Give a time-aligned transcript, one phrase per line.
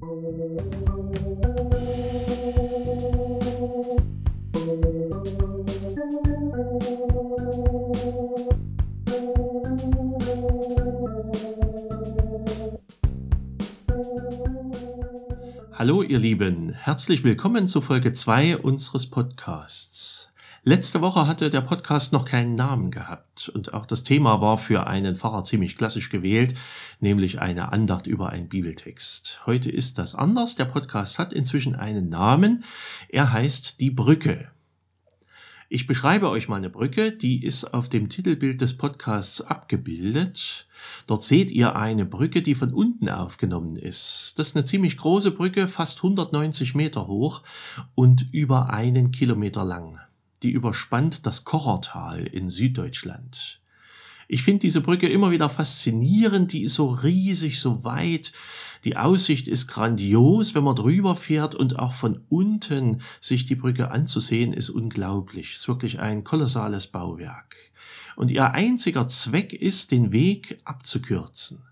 [0.00, 0.16] Hallo
[16.02, 20.23] ihr Lieben, herzlich willkommen zu Folge 2 unseres Podcasts.
[20.66, 24.86] Letzte Woche hatte der Podcast noch keinen Namen gehabt und auch das Thema war für
[24.86, 26.54] einen Pfarrer ziemlich klassisch gewählt,
[27.00, 29.40] nämlich eine Andacht über einen Bibeltext.
[29.44, 32.64] Heute ist das anders, der Podcast hat inzwischen einen Namen,
[33.10, 34.48] er heißt Die Brücke.
[35.68, 40.66] Ich beschreibe euch mal eine Brücke, die ist auf dem Titelbild des Podcasts abgebildet.
[41.06, 44.38] Dort seht ihr eine Brücke, die von unten aufgenommen ist.
[44.38, 47.42] Das ist eine ziemlich große Brücke, fast 190 Meter hoch
[47.94, 50.00] und über einen Kilometer lang.
[50.44, 53.62] Die überspannt das Kochertal in Süddeutschland.
[54.28, 56.52] Ich finde diese Brücke immer wieder faszinierend.
[56.52, 58.30] Die ist so riesig, so weit.
[58.84, 63.90] Die Aussicht ist grandios, wenn man drüber fährt und auch von unten sich die Brücke
[63.90, 65.54] anzusehen, ist unglaublich.
[65.54, 67.56] Ist wirklich ein kolossales Bauwerk.
[68.14, 71.62] Und ihr einziger Zweck ist, den Weg abzukürzen.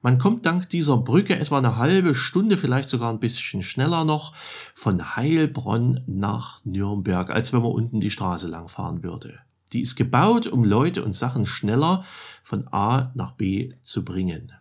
[0.00, 4.32] Man kommt dank dieser Brücke etwa eine halbe Stunde, vielleicht sogar ein bisschen schneller noch,
[4.74, 9.40] von Heilbronn nach Nürnberg, als wenn man unten die Straße lang fahren würde.
[9.72, 12.04] Die ist gebaut, um Leute und Sachen schneller
[12.44, 14.52] von A nach B zu bringen.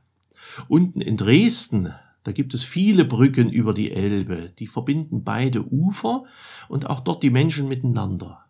[0.67, 1.93] Unten in Dresden,
[2.23, 6.23] da gibt es viele Brücken über die Elbe, die verbinden beide Ufer
[6.67, 8.46] und auch dort die Menschen miteinander.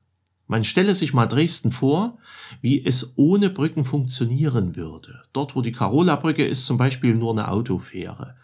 [0.47, 2.17] Man stelle sich mal Dresden vor,
[2.61, 5.23] wie es ohne Brücken funktionieren würde.
[5.33, 8.35] Dort, wo die Karola-Brücke ist, zum Beispiel nur eine Autofähre.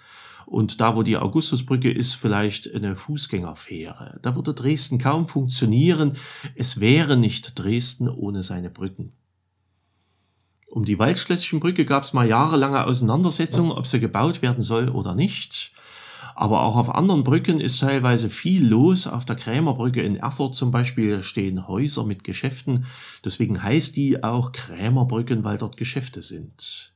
[0.46, 4.20] Und da, wo die Augustusbrücke ist, vielleicht eine Fußgängerfähre.
[4.22, 6.18] Da würde Dresden kaum funktionieren.
[6.56, 9.14] Es wäre nicht Dresden ohne seine Brücken.
[10.68, 15.72] Um die Waldschlösschenbrücke gab es mal jahrelange Auseinandersetzungen, ob sie gebaut werden soll oder nicht.
[16.36, 19.08] Aber auch auf anderen Brücken ist teilweise viel los.
[19.08, 22.86] Auf der Krämerbrücke in Erfurt zum Beispiel stehen Häuser mit Geschäften.
[23.24, 26.94] Deswegen heißt die auch Krämerbrücken, weil dort Geschäfte sind.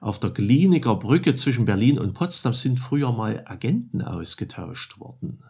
[0.00, 5.42] Auf der Gliniger Brücke zwischen Berlin und Potsdam sind früher mal Agenten ausgetauscht worden.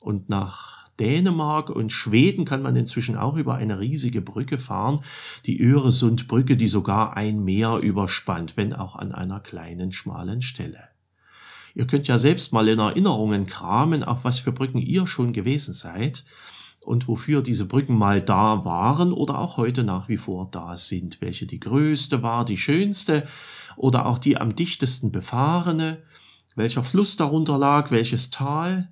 [0.00, 5.00] Und nach Dänemark und Schweden kann man inzwischen auch über eine riesige Brücke fahren,
[5.46, 10.87] die Öresundbrücke, die sogar ein Meer überspannt, wenn auch an einer kleinen, schmalen Stelle.
[11.78, 15.74] Ihr könnt ja selbst mal in Erinnerungen kramen, auf was für Brücken ihr schon gewesen
[15.74, 16.24] seid
[16.80, 21.20] und wofür diese Brücken mal da waren oder auch heute nach wie vor da sind,
[21.20, 23.28] welche die größte war, die schönste
[23.76, 26.02] oder auch die am dichtesten befahrene,
[26.56, 28.88] welcher Fluss darunter lag, welches Tal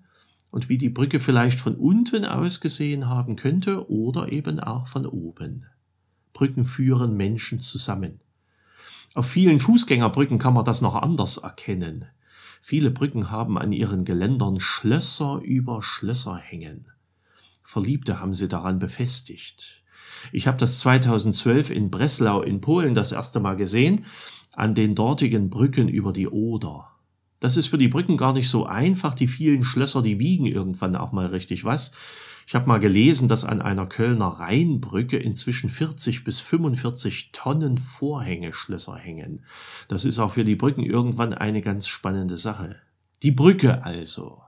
[0.52, 5.06] und wie die Brücke vielleicht von unten aus gesehen haben könnte oder eben auch von
[5.06, 5.66] oben.
[6.32, 8.20] Brücken führen Menschen zusammen.
[9.14, 12.04] Auf vielen Fußgängerbrücken kann man das noch anders erkennen.
[12.68, 16.86] Viele Brücken haben an ihren Geländern Schlösser über Schlösser hängen.
[17.62, 19.84] Verliebte haben sie daran befestigt.
[20.32, 24.04] Ich habe das 2012 in Breslau in Polen das erste Mal gesehen
[24.52, 26.88] an den dortigen Brücken über die Oder.
[27.38, 29.14] Das ist für die Brücken gar nicht so einfach.
[29.14, 31.92] Die vielen Schlösser, die wiegen irgendwann auch mal richtig was.
[32.48, 38.94] Ich habe mal gelesen, dass an einer Kölner Rheinbrücke inzwischen 40 bis 45 Tonnen Vorhängeschlösser
[38.94, 39.44] hängen.
[39.88, 42.76] Das ist auch für die Brücken irgendwann eine ganz spannende Sache.
[43.24, 44.42] Die Brücke also.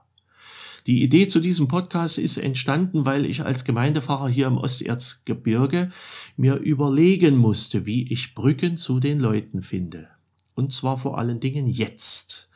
[0.87, 5.91] Die Idee zu diesem Podcast ist entstanden, weil ich als Gemeindefahrer hier im Osterzgebirge
[6.37, 10.07] mir überlegen musste, wie ich Brücken zu den Leuten finde.
[10.55, 12.49] Und zwar vor allen Dingen jetzt,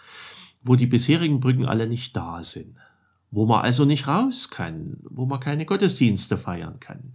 [0.63, 2.77] wo die bisherigen Brücken alle nicht da sind,
[3.33, 7.13] wo man also nicht raus kann, wo man keine Gottesdienste feiern kann,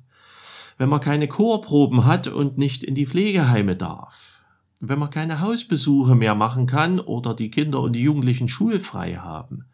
[0.76, 4.42] wenn man keine Chorproben hat und nicht in die Pflegeheime darf,
[4.80, 9.66] wenn man keine Hausbesuche mehr machen kann oder die Kinder und die Jugendlichen schulfrei haben,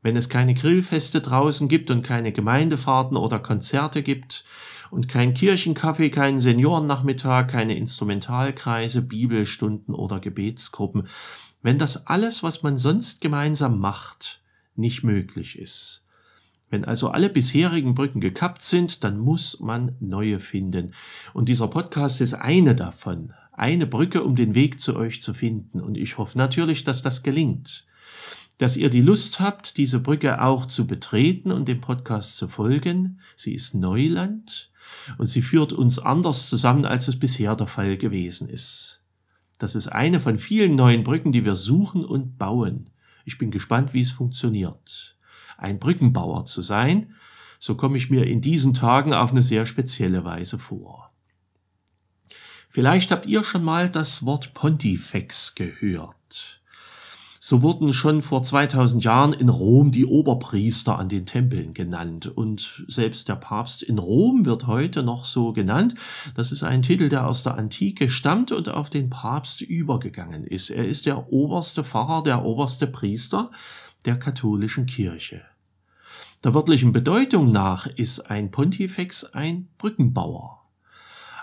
[0.00, 4.44] wenn es keine Grillfeste draußen gibt und keine Gemeindefahrten oder Konzerte gibt
[4.92, 11.08] und kein Kirchenkaffee, keinen Seniorennachmittag, keine Instrumentalkreise, Bibelstunden oder Gebetsgruppen,
[11.62, 14.43] wenn das alles, was man sonst gemeinsam macht,
[14.76, 16.06] nicht möglich ist.
[16.70, 20.94] Wenn also alle bisherigen Brücken gekappt sind, dann muss man neue finden.
[21.32, 23.32] Und dieser Podcast ist eine davon.
[23.52, 25.80] Eine Brücke, um den Weg zu euch zu finden.
[25.80, 27.86] Und ich hoffe natürlich, dass das gelingt
[28.58, 33.20] dass ihr die Lust habt, diese Brücke auch zu betreten und dem Podcast zu folgen.
[33.36, 34.70] Sie ist Neuland
[35.18, 39.02] und sie führt uns anders zusammen, als es bisher der Fall gewesen ist.
[39.58, 42.90] Das ist eine von vielen neuen Brücken, die wir suchen und bauen.
[43.24, 45.16] Ich bin gespannt, wie es funktioniert.
[45.56, 47.14] Ein Brückenbauer zu sein,
[47.58, 51.12] so komme ich mir in diesen Tagen auf eine sehr spezielle Weise vor.
[52.68, 56.60] Vielleicht habt ihr schon mal das Wort Pontifex gehört.
[57.46, 62.86] So wurden schon vor 2000 Jahren in Rom die Oberpriester an den Tempeln genannt und
[62.88, 65.94] selbst der Papst in Rom wird heute noch so genannt.
[66.34, 70.70] Das ist ein Titel, der aus der Antike stammt und auf den Papst übergegangen ist.
[70.70, 73.50] Er ist der oberste Pfarrer, der oberste Priester
[74.06, 75.42] der katholischen Kirche.
[76.44, 80.62] Der wörtlichen Bedeutung nach ist ein Pontifex ein Brückenbauer.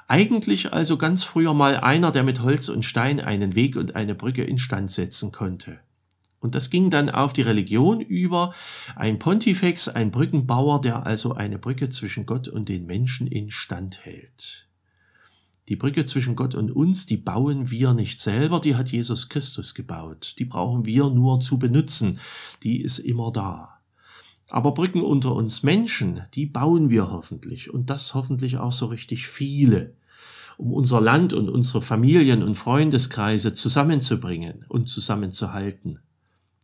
[0.08, 4.16] Eigentlich also ganz früher mal einer, der mit Holz und Stein einen Weg und eine
[4.16, 5.78] Brücke instand setzen konnte.
[6.42, 8.54] Und das ging dann auf die Religion über.
[8.96, 14.68] Ein Pontifex, ein Brückenbauer, der also eine Brücke zwischen Gott und den Menschen instand hält.
[15.70, 19.76] Die Brücke zwischen Gott und uns, die bauen wir nicht selber, die hat Jesus Christus
[19.76, 20.36] gebaut.
[20.40, 22.20] Die brauchen wir nur zu benutzen.
[22.64, 23.80] Die ist immer da.
[24.50, 29.28] Aber Brücken unter uns Menschen, die bauen wir hoffentlich und das hoffentlich auch so richtig
[29.28, 29.94] viele,
[30.58, 36.00] um unser Land und unsere Familien und Freundeskreise zusammenzubringen und zusammenzuhalten.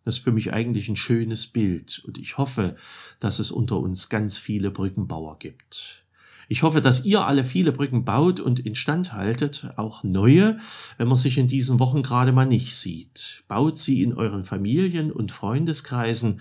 [0.08, 2.78] Das ist für mich eigentlich ein schönes Bild und ich hoffe,
[3.20, 6.06] dass es unter uns ganz viele Brückenbauer gibt.
[6.48, 10.60] Ich hoffe, dass ihr alle viele Brücken baut und instand haltet, auch neue,
[10.98, 13.44] wenn man sich in diesen Wochen gerade mal nicht sieht.
[13.50, 16.40] Baut sie in euren Familien und Freundeskreisen,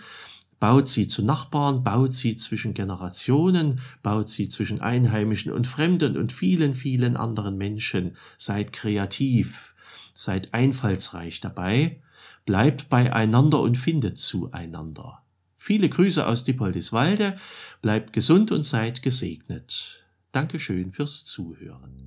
[0.60, 6.30] baut sie zu Nachbarn, baut sie zwischen Generationen, baut sie zwischen Einheimischen und Fremden und
[6.32, 8.16] vielen, vielen anderen Menschen.
[8.38, 9.74] Seid kreativ,
[10.14, 12.00] seid einfallsreich dabei
[12.46, 15.25] Bleibt beieinander und findet zueinander.
[15.56, 17.37] Viele Grüße aus Dippoldiswalde,
[17.82, 20.04] bleibt gesund und seid gesegnet.
[20.31, 22.06] Dankeschön fürs Zuhören.